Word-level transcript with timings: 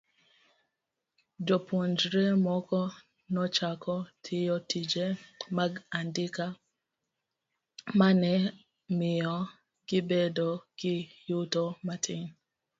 Jopuonjre 1.47 2.23
moko 2.45 2.79
nochako 3.33 3.95
tiyo 4.23 4.55
tije 4.69 5.05
mag 5.57 5.71
andika 5.99 6.45
ma 7.97 8.07
ne 8.21 8.33
miyo 8.97 9.35
gibedo 9.87 10.49
gi 10.79 10.95
yuto 11.29 11.65
matin. 11.85 12.21